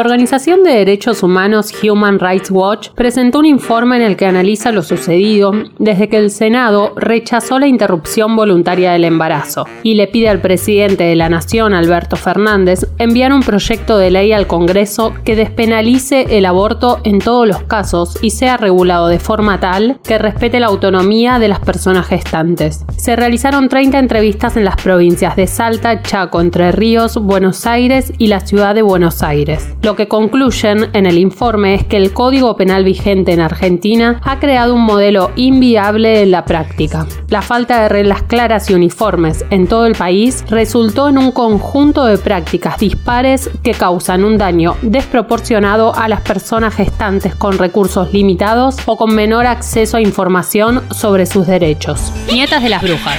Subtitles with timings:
[0.00, 4.72] La Organización de Derechos Humanos Human Rights Watch presentó un informe en el que analiza
[4.72, 10.30] lo sucedido desde que el Senado rechazó la interrupción voluntaria del embarazo y le pide
[10.30, 15.36] al presidente de la Nación, Alberto Fernández, enviar un proyecto de ley al Congreso que
[15.36, 20.60] despenalice el aborto en todos los casos y sea regulado de forma tal que respete
[20.60, 22.86] la autonomía de las personas gestantes.
[22.96, 28.28] Se realizaron 30 entrevistas en las provincias de Salta, Chaco, Entre Ríos, Buenos Aires y
[28.28, 29.68] la ciudad de Buenos Aires.
[29.90, 34.38] Lo que concluyen en el informe es que el Código Penal vigente en Argentina ha
[34.38, 37.08] creado un modelo inviable en la práctica.
[37.26, 42.04] La falta de reglas claras y uniformes en todo el país resultó en un conjunto
[42.04, 48.76] de prácticas dispares que causan un daño desproporcionado a las personas gestantes con recursos limitados
[48.86, 52.12] o con menor acceso a información sobre sus derechos.
[52.30, 53.18] Nietas de las brujas.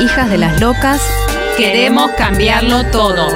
[0.00, 1.06] Hijas de las locas.
[1.58, 3.26] Queremos cambiarlo todo.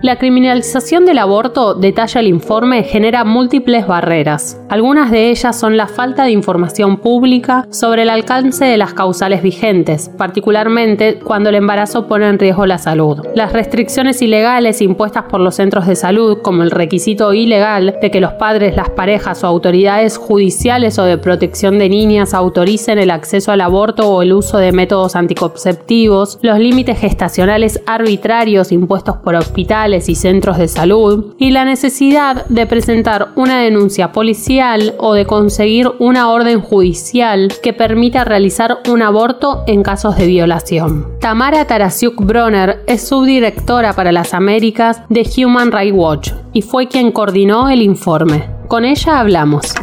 [0.00, 4.56] La criminalización del aborto, detalla el informe, genera múltiples barreras.
[4.68, 9.42] Algunas de ellas son la falta de información pública sobre el alcance de las causales
[9.42, 13.26] vigentes, particularmente cuando el embarazo pone en riesgo la salud.
[13.34, 18.20] Las restricciones ilegales impuestas por los centros de salud, como el requisito ilegal de que
[18.20, 23.50] los padres, las parejas o autoridades judiciales o de protección de niñas autoricen el acceso
[23.50, 29.87] al aborto o el uso de métodos anticonceptivos, los límites gestacionales arbitrarios impuestos por hospitales,
[29.88, 35.90] y centros de salud y la necesidad de presentar una denuncia policial o de conseguir
[35.98, 41.06] una orden judicial que permita realizar un aborto en casos de violación.
[41.20, 47.10] Tamara Tarasiuk Bronner es subdirectora para las Américas de Human Rights Watch y fue quien
[47.10, 48.44] coordinó el informe.
[48.68, 49.74] Con ella hablamos.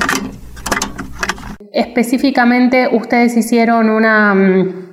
[1.74, 4.85] Específicamente, ustedes hicieron una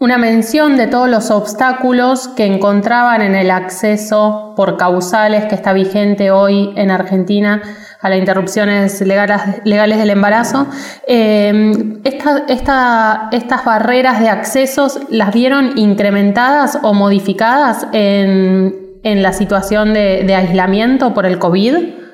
[0.00, 5.72] una mención de todos los obstáculos que encontraban en el acceso por causales que está
[5.72, 7.62] vigente hoy en Argentina
[8.00, 10.68] a las interrupciones legales, del embarazo.
[11.08, 21.12] Eh, ¿Estas barreras de accesos las vieron incrementadas o modificadas en, la situación de aislamiento
[21.12, 22.07] por el COVID?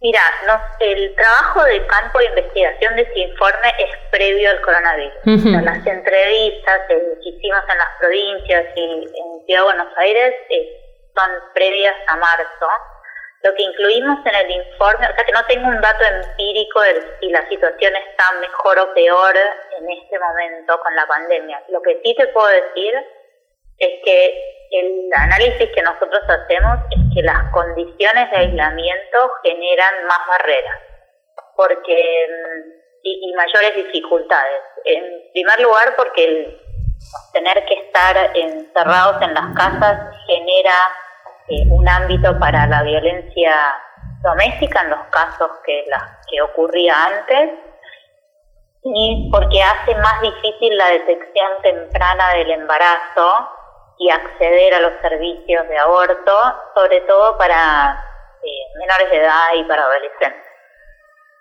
[0.00, 5.44] Mira, no, el trabajo de campo de investigación de ese informe es previo al coronavirus.
[5.64, 11.30] las entrevistas que hicimos en las provincias y en Ciudad de Buenos Aires eh, son
[11.52, 12.68] previas a marzo.
[13.42, 17.02] Lo que incluimos en el informe, o sea que no tengo un dato empírico de
[17.20, 21.60] si la situación está mejor o peor en este momento con la pandemia.
[21.68, 22.94] Lo que sí te puedo decir
[23.78, 30.26] es que el análisis que nosotros hacemos es que las condiciones de aislamiento generan más
[30.28, 30.78] barreras
[31.56, 34.62] porque mm, y, mayores dificultades.
[34.84, 35.02] En
[35.32, 36.60] primer lugar, porque el
[37.32, 40.74] tener que estar encerrados en las casas genera
[41.48, 43.54] eh, un ámbito para la violencia
[44.22, 47.50] doméstica en los casos que, la, que ocurría antes
[48.82, 53.48] y porque hace más difícil la detección temprana del embarazo
[53.98, 56.40] y acceder a los servicios de aborto,
[56.74, 58.04] sobre todo para
[58.42, 60.44] eh, menores de edad y para adolescentes.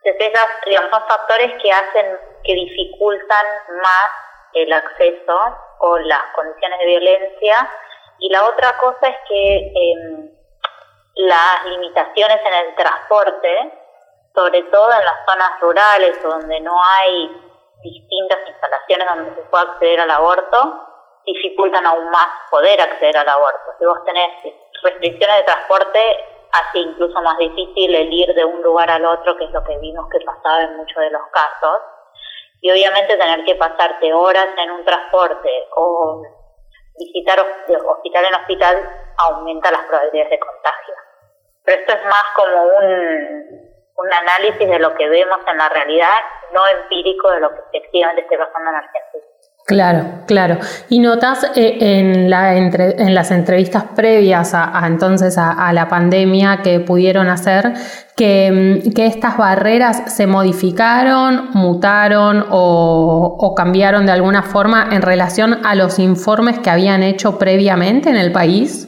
[0.04, 3.46] Entonces, esas, digamos, son factores que hacen, que dificultan
[3.82, 4.12] más
[4.54, 5.40] el acceso
[5.80, 7.70] o las condiciones de violencia.
[8.20, 10.32] Y la otra cosa es que em,
[11.16, 13.74] las limitaciones en el transporte
[14.38, 17.42] sobre todo en las zonas rurales donde no hay
[17.82, 20.87] distintas instalaciones donde se pueda acceder al aborto,
[21.28, 23.76] dificultan aún más poder acceder al aborto.
[23.78, 24.32] Si vos tenés
[24.82, 26.00] restricciones de transporte,
[26.52, 29.78] hace incluso más difícil el ir de un lugar al otro, que es lo que
[29.80, 31.82] vimos que pasaba en muchos de los casos.
[32.62, 36.24] Y obviamente tener que pasarte horas en un transporte o
[36.98, 40.96] visitar hospital en hospital aumenta las probabilidades de contagio.
[41.64, 46.20] Pero esto es más como un, análisis de lo que vemos en la realidad,
[46.54, 49.27] no empírico de lo que efectivamente está pasando en Argentina.
[49.68, 50.60] Claro, claro.
[50.88, 56.80] Y notas eh, en, la en las entrevistas previas a, entonces a, la pandemia que
[56.80, 57.74] pudieron hacer
[58.16, 65.66] que, mm, estas barreras se modificaron, mutaron o, o cambiaron de alguna forma en relación
[65.66, 68.88] a los informes que habían hecho previamente en el país.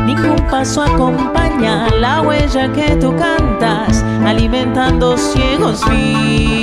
[0.05, 6.60] Ningún paso acompaña la huella que tú cantas, alimentando ciegos vivirás.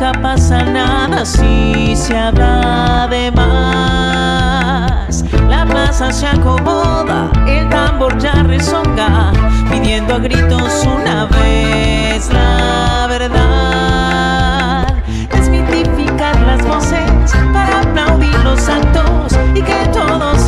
[0.00, 5.22] Nunca pasa nada si se habla de más.
[5.46, 9.30] La plaza se acomoda, el tambor ya rezonga,
[9.70, 14.86] pidiendo a gritos una vez la verdad.
[15.30, 17.10] Desmitificar las voces
[17.52, 20.39] para aplaudir los actos y que todo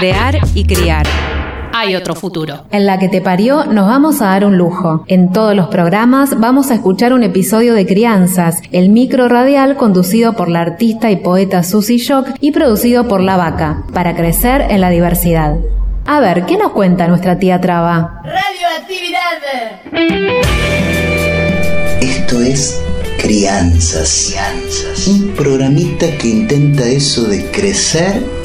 [0.00, 1.06] Crear y criar.
[1.74, 2.64] Hay otro futuro.
[2.70, 5.04] En la que te parió nos vamos a dar un lujo.
[5.08, 10.32] En todos los programas vamos a escuchar un episodio de Crianzas, el micro radial conducido
[10.32, 14.80] por la artista y poeta Susie Shock y producido por La Vaca, para crecer en
[14.80, 15.58] la diversidad.
[16.06, 18.22] A ver, ¿qué nos cuenta nuestra tía Traba?
[18.24, 19.20] Radioactividad.
[22.00, 22.82] Esto es
[23.18, 24.34] Crianzas.
[25.08, 28.39] Un programita que intenta eso de crecer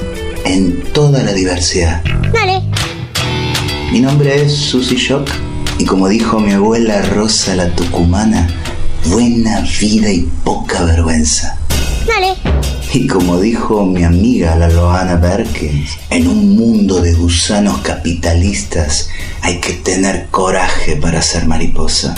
[0.46, 2.02] en toda la diversidad.
[2.32, 2.62] Dale.
[3.92, 5.30] Mi nombre es Susy Shock
[5.78, 8.48] y como dijo mi abuela Rosa la Tucumana,
[9.06, 11.58] buena vida y poca vergüenza.
[12.06, 12.36] Dale.
[12.94, 19.10] Y como dijo mi amiga la Loana Perkins, en un mundo de gusanos capitalistas
[19.42, 22.16] hay que tener coraje para ser mariposa.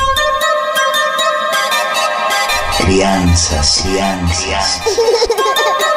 [2.78, 4.82] Crianzas, crianzas.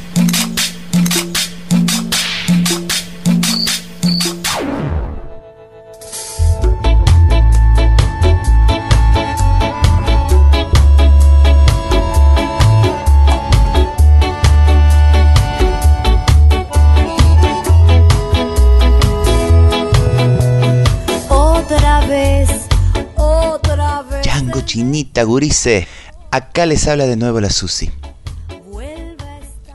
[24.71, 25.85] Chinita, gurice.
[26.31, 27.91] Acá les habla de nuevo la Susi.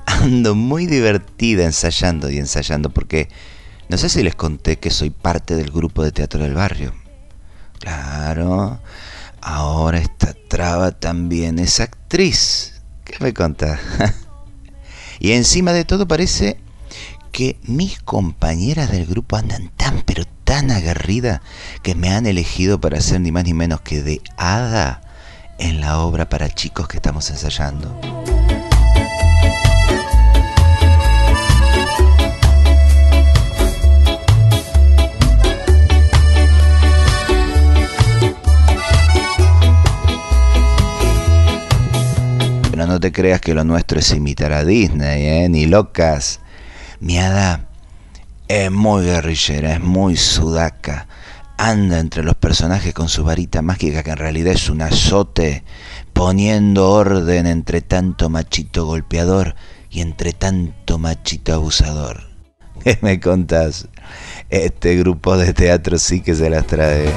[0.06, 3.28] Ando muy divertida ensayando y ensayando porque
[3.90, 6.94] no sé si les conté que soy parte del grupo de teatro del barrio.
[7.78, 8.80] Claro,
[9.42, 12.80] ahora esta traba también es actriz.
[13.04, 13.78] ¿Qué me contás?
[15.20, 16.56] y encima de todo parece
[17.32, 21.40] que mis compañeras del grupo andan tan pero tan aguerridas
[21.82, 25.02] que me han elegido para ser ni más ni menos que de hada
[25.58, 28.00] en la obra para chicos que estamos ensayando.
[42.70, 45.48] Pero no te creas que lo nuestro es imitar a Disney, ¿eh?
[45.48, 46.38] Ni locas.
[47.00, 47.65] Mi hada
[48.48, 51.08] es muy guerrillera, es muy sudaca.
[51.58, 55.64] Anda entre los personajes con su varita mágica que en realidad es un azote,
[56.12, 59.54] poniendo orden entre tanto machito golpeador
[59.90, 62.24] y entre tanto machito abusador.
[62.84, 63.88] ¿Qué me contás?
[64.50, 67.10] Este grupo de teatro sí que se las trae.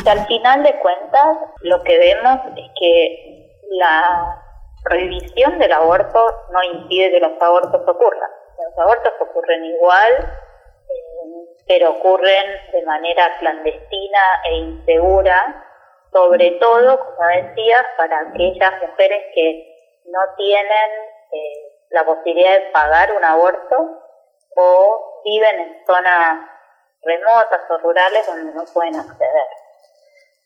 [0.07, 3.45] Al final de cuentas, lo que vemos es que
[3.79, 4.41] la
[4.85, 6.19] prohibición del aborto
[6.53, 8.31] no impide que los abortos ocurran.
[8.59, 10.33] Los abortos ocurren igual
[11.67, 15.65] pero ocurren de manera clandestina e insegura,
[16.13, 20.91] sobre todo, como decías, para aquellas mujeres que no tienen
[21.33, 23.77] eh, la posibilidad de pagar un aborto
[24.57, 26.47] o viven en zonas
[27.03, 29.49] remotas o rurales donde no pueden acceder.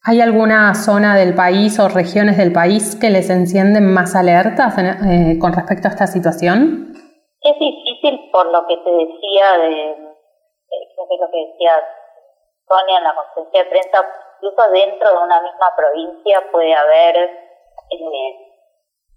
[0.04, 5.38] ¿Hay alguna zona del país o regiones del país que les encienden más alertas eh,
[5.40, 6.94] con respecto a esta situación?
[7.40, 10.07] Es difícil por lo que te decía de
[10.94, 11.73] creo que es lo que decía
[12.68, 14.06] Sonia en la conferencia de prensa,
[14.37, 18.49] incluso dentro de una misma provincia puede haber eh,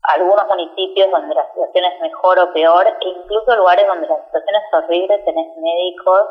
[0.04, 4.56] algunos municipios donde la situación es mejor o peor, e incluso lugares donde la situación
[4.56, 6.22] es horrible, tenés médicos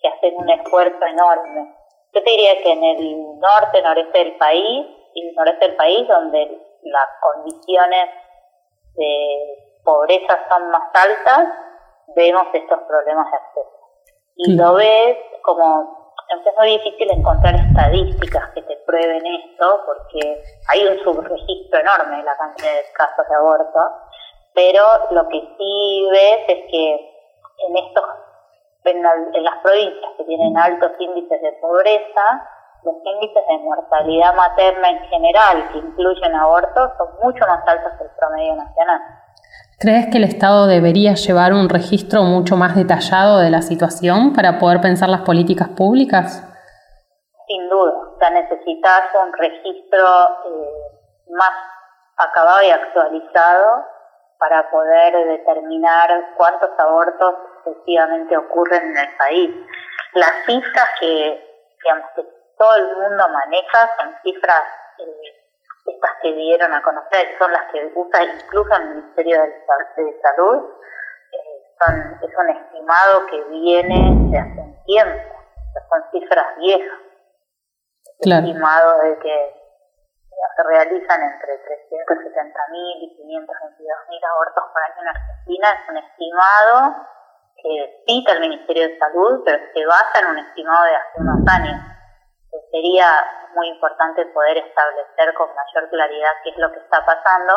[0.00, 1.76] que hacen un esfuerzo enorme.
[2.14, 6.08] Yo te diría que en el norte, noreste del país, y el noreste del país,
[6.08, 8.10] donde las condiciones
[8.94, 11.48] de pobreza son más altas,
[12.14, 13.81] vemos estos problemas de acceso
[14.44, 16.02] y lo ves como
[16.32, 22.22] es muy difícil encontrar estadísticas que te prueben esto porque hay un subregistro enorme de
[22.22, 23.80] la cantidad de casos de aborto,
[24.54, 26.94] pero lo que sí ves es que
[27.68, 28.04] en estos
[28.84, 29.02] en,
[29.44, 32.48] las provincias que tienen altos índices de pobreza,
[32.82, 38.04] los índices de mortalidad materna en general que incluyen abortos son mucho más altos que
[38.04, 39.00] el promedio nacional.
[39.82, 44.60] ¿Crees que el Estado debería llevar un registro mucho más detallado de la situación para
[44.60, 46.38] poder pensar las políticas públicas?
[47.48, 50.06] Sin duda, o sea, necesitas un registro
[50.46, 51.50] eh, más
[52.16, 53.84] acabado y actualizado
[54.38, 57.34] para poder determinar cuántos abortos
[57.66, 59.50] efectivamente ocurren en el país.
[60.14, 62.06] Las cifras que, digamos,
[62.56, 64.62] todo el mundo maneja son cifras
[65.00, 65.41] eh,
[66.22, 70.70] que dieron a conocer, son las que usa incluso el Ministerio de, Salud,
[71.32, 75.22] eh, son, es un estimado que viene de hace un tiempo,
[75.90, 76.98] son cifras viejas.
[78.20, 78.46] Claro.
[78.46, 79.62] Estimado de que
[80.56, 87.06] se realizan entre 370.000 y 522.000 abortos por año en Argentina, es un estimado
[87.56, 91.46] que cita el Ministerio de Salud, pero se basa en un estimado de hace unos
[91.48, 91.76] años
[92.70, 93.06] sería
[93.54, 97.54] muy importante poder establecer con mayor claridad qué es lo que está pasando,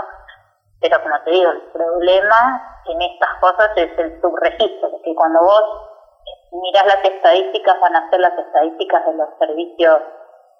[0.79, 5.63] pero como te digo, el problema en estas cosas es el subregistro, que cuando vos
[6.51, 9.99] miras las estadísticas van a ser las estadísticas de los servicios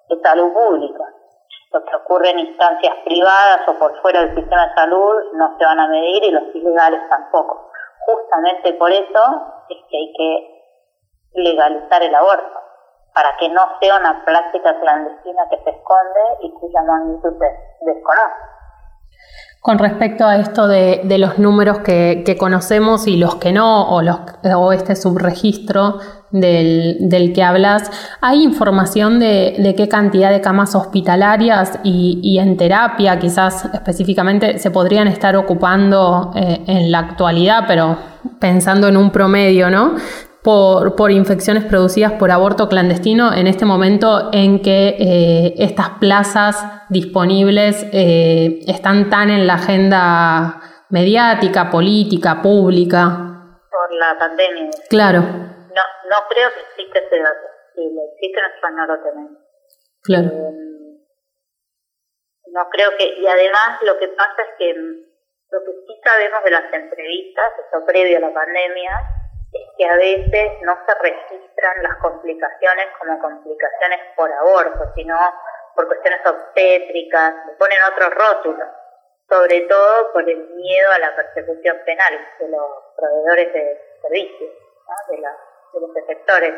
[0.08, 1.04] de salud pública.
[1.72, 5.64] Lo que ocurre en instancias privadas o por fuera del sistema de salud no se
[5.64, 7.70] van a medir y los ilegales tampoco.
[8.06, 10.62] Justamente por eso es que hay que
[11.34, 12.65] legalizar el aborto
[13.16, 18.56] para que no sea una práctica clandestina que se esconde y cuya magnitud se desconoce.
[19.62, 24.18] Con respecto a esto de, los números que, conocemos y los que no, o, los,
[24.54, 25.98] o este subregistro
[26.30, 33.64] del, que hablas, ¿hay información de, qué cantidad de camas hospitalarias y, en terapia quizás
[33.72, 37.96] específicamente se podrían estar ocupando eh, en la actualidad, pero
[38.38, 39.94] pensando en un promedio, ¿no?
[40.46, 46.86] Por, por, infecciones producidas por aborto clandestino en este momento en que eh, estas plazas
[46.88, 53.58] disponibles eh, están tan en la agenda mediática, política, pública.
[53.68, 54.70] Por la pandemia.
[54.88, 55.18] Claro.
[55.18, 57.46] No, no creo que exista ese dato.
[57.74, 59.32] Si lo existe, nosotros no lo tenemos.
[60.04, 60.28] Claro.
[60.28, 60.66] Eh,
[62.54, 66.50] no creo que, y además lo que pasa es que lo que sí sabemos de
[66.52, 69.25] las entrevistas, eso previo a la pandemia,
[69.76, 75.16] que a veces no se registran las complicaciones como complicaciones por aborto, sino
[75.74, 78.68] por cuestiones obstétricas, se ponen otros rótulos,
[79.28, 82.66] sobre todo por el miedo a la persecución penal, que los
[82.96, 84.50] proveedores de, servicios,
[85.10, 86.54] de, de los efectores.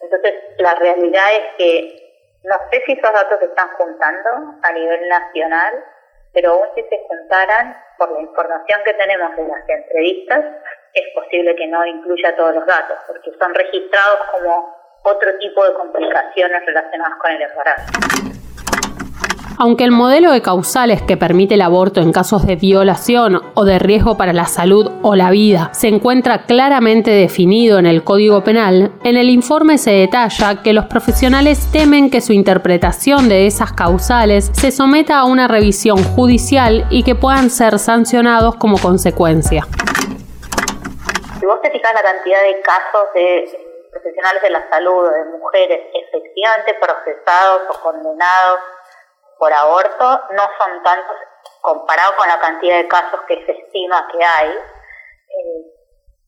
[0.00, 2.06] Entonces, la realidad es que
[2.44, 4.30] no sé si esos datos se están juntando
[4.62, 5.84] a nivel nacional,
[6.32, 10.44] pero aún si se juntaran, por la información que tenemos de las entrevistas,
[10.96, 15.74] es posible que no incluya todos los datos, porque son registrados como otro tipo de
[15.74, 17.92] complicaciones relacionadas con el embarazo.
[19.58, 23.78] Aunque el modelo de causales que permite el aborto en casos de violación o de
[23.78, 28.92] riesgo para la salud o la vida se encuentra claramente definido en el Código Penal,
[29.02, 34.50] en el informe se detalla que los profesionales temen que su interpretación de esas causales
[34.52, 39.66] se someta a una revisión judicial y que puedan ser sancionados como consecuencia.
[41.46, 45.80] Si vos te fijas la cantidad de casos de profesionales de la salud, de mujeres
[45.94, 48.60] efectivamente procesados o condenados
[49.38, 51.16] por aborto no son tantos
[51.60, 55.62] comparado con la cantidad de casos que se estima que hay, eh,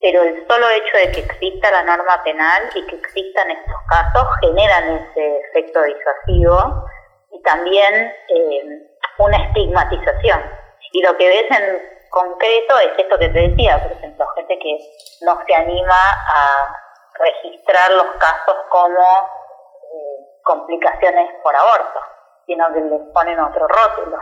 [0.00, 4.24] pero el solo hecho de que exista la norma penal y que existan estos casos
[4.40, 6.86] generan ese efecto disuasivo
[7.32, 7.92] y también
[8.28, 10.44] eh, una estigmatización.
[10.92, 14.78] Y lo que ves en concreto es esto que te decía, por ejemplo, gente que
[15.22, 16.00] no se anima
[16.34, 16.76] a
[17.18, 22.00] registrar los casos como eh, complicaciones por aborto
[22.48, 24.16] sino que les ponen otro rótulo.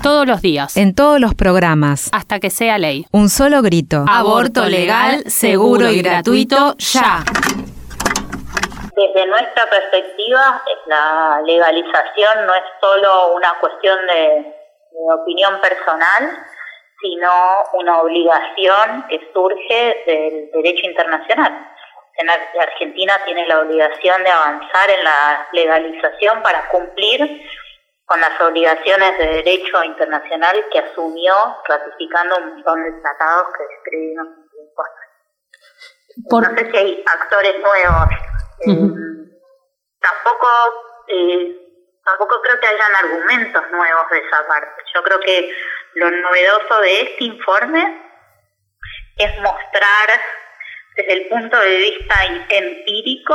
[0.00, 0.76] Todos los días.
[0.76, 2.08] En todos los programas.
[2.12, 3.04] Hasta que sea ley.
[3.10, 4.04] Un solo grito.
[4.08, 7.24] Aborto legal, seguro y gratuito, ya.
[8.94, 14.55] Desde nuestra perspectiva, la legalización no es solo una cuestión de,
[15.14, 16.46] opinión personal,
[17.00, 17.30] sino
[17.74, 21.72] una obligación que surge del derecho internacional.
[22.60, 27.42] Argentina tiene la obligación de avanzar en la legalización para cumplir
[28.06, 31.34] con las obligaciones de derecho internacional que asumió
[31.68, 34.28] ratificando un montón de tratados que escribimos
[36.30, 36.48] Por...
[36.48, 38.08] No sé si hay actores nuevos.
[38.60, 39.30] Eh,
[40.00, 40.48] tampoco,
[41.08, 41.65] eh,
[42.06, 44.82] tampoco creo que hayan argumentos nuevos de esa parte.
[44.94, 45.52] Yo creo que
[45.94, 48.00] lo novedoso de este informe
[49.16, 50.20] es mostrar
[50.94, 52.14] desde el punto de vista
[52.48, 53.34] empírico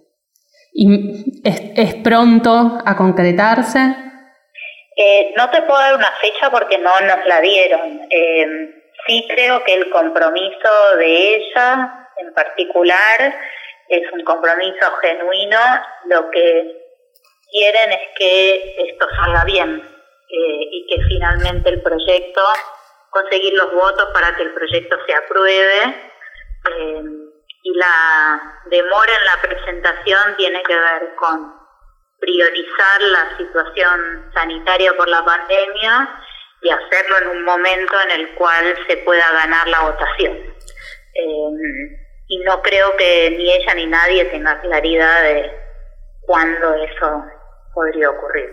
[1.44, 3.94] es, pronto a concretarse?
[4.96, 8.00] Eh, no te puedo dar una fecha porque no nos la dieron.
[8.10, 13.34] Em, Sí creo que el compromiso de ella en particular
[13.88, 15.58] es un compromiso genuino.
[16.06, 16.84] Lo que
[17.50, 19.90] quieren es que esto salga bien
[20.28, 22.42] y que finalmente el proyecto,
[23.10, 26.10] conseguir los votos para que el proyecto se apruebe.
[26.70, 27.02] Eh,
[27.66, 31.54] y la demora en la presentación tiene que ver con
[32.18, 36.20] priorizar la situación sanitaria por la pandemia
[36.64, 40.32] y hacerlo en un momento en el cual se pueda ganar la votación.
[40.32, 45.52] Eh, y no creo que ni ella ni nadie tenga claridad de
[46.22, 47.22] cuándo eso
[47.74, 48.48] podría ocurrir.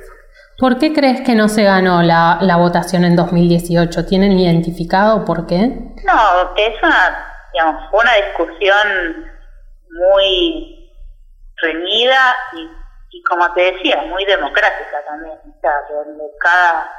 [0.57, 4.05] ¿Por qué crees que no se ganó la, la votación en 2018?
[4.05, 5.69] ¿Tienen identificado por qué?
[6.03, 9.25] No, que es una, digamos, fue una discusión
[9.89, 10.91] muy
[11.61, 15.37] reñida y, y, como te decía, muy democrática también.
[15.37, 16.91] O sea, donde cada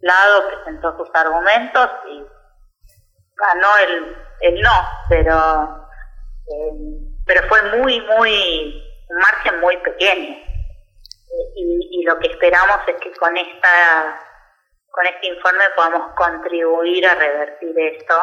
[0.00, 2.24] lado presentó sus argumentos y
[3.36, 5.88] ganó el, el no, pero,
[6.46, 6.72] eh,
[7.26, 10.50] pero fue muy, muy, un margen muy pequeño
[11.54, 14.20] y, lo que esperamos es que con esta
[14.90, 18.14] con este informe podamos contribuir a revertir esto,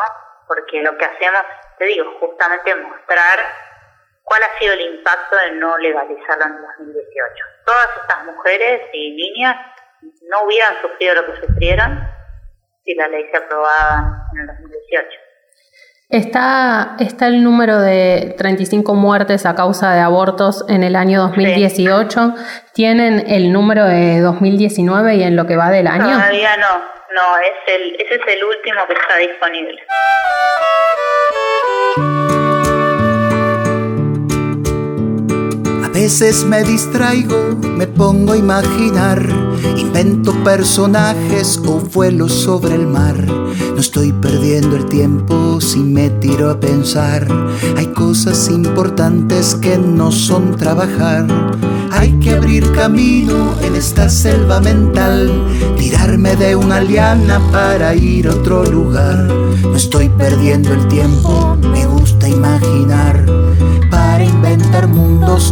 [0.48, 1.44] porque lo que hacemos,
[1.78, 3.40] te digo, justamente mostrar
[4.24, 7.46] cuál ha sido el impacto de no legalizarlo en 2018.
[7.66, 9.56] Todas estas mujeres y niñas
[10.02, 12.08] no hubieran sufrido lo que sufrieron
[12.84, 15.08] si la ley se aprobaba en el 2018.
[16.10, 22.34] Está, está el número de 35 muertes a causa de abortos en el año 2018.
[22.74, 26.06] ¿Tienen el número de 2019 y en lo que va del año?
[26.06, 26.78] Todavía no,
[27.14, 29.84] no, es el, ese es el último que está disponible.
[36.02, 39.28] Veces me distraigo, me pongo a imaginar,
[39.78, 43.16] invento personajes o vuelo sobre el mar.
[43.26, 47.28] No estoy perdiendo el tiempo si me tiro a pensar.
[47.76, 51.26] Hay cosas importantes que no son trabajar.
[51.90, 55.48] Hay que abrir camino en esta selva mental,
[55.80, 59.18] tirarme de una liana para ir a otro lugar.
[59.64, 63.47] No estoy perdiendo el tiempo, me gusta imaginar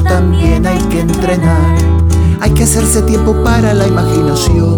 [0.03, 1.77] también hay que entrenar.
[2.41, 4.75] Hay que hacerse tiempo para la imaginación,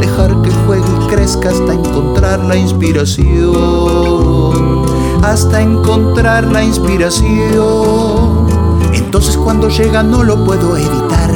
[0.00, 3.22] dejar que juegue y crezca hasta encontrar la inspiración.
[5.22, 8.48] Hasta encontrar la inspiración.
[8.92, 11.30] Entonces cuando llega no lo puedo evitar.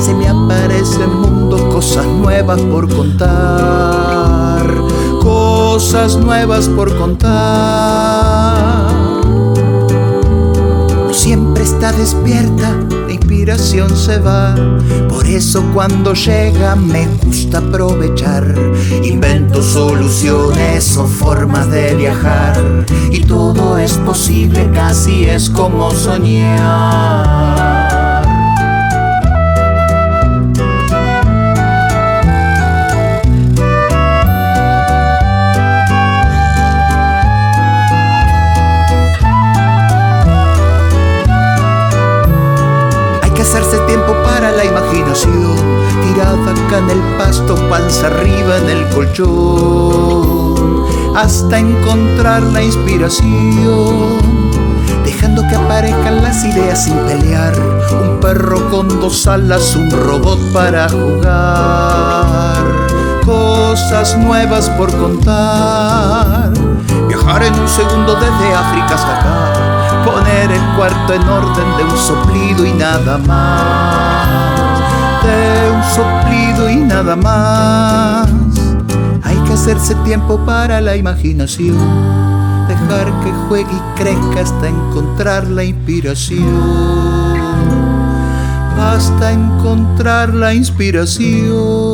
[0.00, 4.64] Se me aparece el mundo, cosas nuevas por contar.
[5.20, 8.13] Cosas nuevas por contar
[11.64, 14.54] está despierta, la inspiración se va.
[15.08, 18.54] Por eso cuando llega me gusta aprovechar.
[19.02, 22.84] Invento soluciones o formas de viajar.
[23.10, 27.43] Y todo es posible, casi es como soñar.
[46.02, 50.54] Tirada acá en el pasto, panza arriba en el colchón,
[51.14, 54.18] hasta encontrar la inspiración,
[55.04, 57.54] dejando que aparezcan las ideas sin pelear,
[58.02, 62.56] un perro con dos alas, un robot para jugar,
[63.24, 66.52] cosas nuevas por contar,
[67.08, 69.63] viajar en un segundo desde África hasta acá,
[70.04, 74.64] poner el cuarto en orden de un soplido y nada más
[75.24, 78.28] de un soplido y nada más.
[79.22, 81.78] Hay que hacerse tiempo para la imaginación,
[82.68, 86.44] dejar que juegue y crezca hasta encontrar la inspiración.
[88.78, 91.93] Hasta encontrar la inspiración.